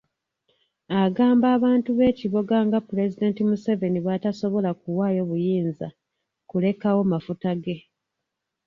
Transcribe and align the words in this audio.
Agamba 1.03 1.47
abantu 1.57 1.89
b'e 1.97 2.09
Kiboga 2.19 2.57
nga 2.67 2.79
Pulezidenti 2.87 3.41
Museveni 3.49 3.99
bw'atasobola 4.05 4.69
kuwaayo 4.81 5.21
buyinza 5.29 5.87
kulekawo 6.49 7.01
mafuta 7.11 7.49
ge. 7.63 7.77